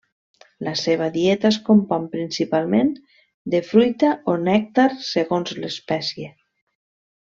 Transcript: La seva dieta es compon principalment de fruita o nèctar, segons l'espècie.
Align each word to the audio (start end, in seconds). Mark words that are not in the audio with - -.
La 0.67 0.71
seva 0.83 1.09
dieta 1.17 1.47
es 1.49 1.59
compon 1.67 2.07
principalment 2.15 2.91
de 3.55 3.63
fruita 3.71 4.13
o 4.35 4.39
nèctar, 4.51 4.89
segons 5.15 5.57
l'espècie. 5.63 6.37